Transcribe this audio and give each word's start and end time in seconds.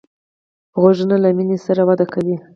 غوږونه 0.81 1.15
له 1.23 1.29
مینې 1.37 1.57
سره 1.65 1.81
وده 1.87 2.05
کوي 2.13 2.35